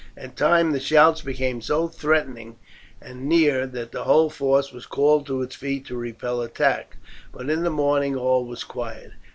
At 0.17 0.35
times 0.35 0.73
the 0.73 0.79
shouts 0.79 1.21
became 1.21 1.61
so 1.61 1.87
threatening 1.87 2.55
and 2.99 3.29
near 3.29 3.67
that 3.67 3.91
the 3.91 4.05
whole 4.05 4.31
force 4.31 4.71
was 4.73 4.87
called 4.87 5.27
to 5.27 5.43
its 5.43 5.53
feet 5.55 5.85
to 5.89 5.95
repel 5.95 6.41
attack, 6.41 6.97
but 7.31 7.51
in 7.51 7.61
the 7.61 7.69
morning 7.69 8.15
all 8.15 8.43
was 8.43 8.63
quiet. 8.63 9.11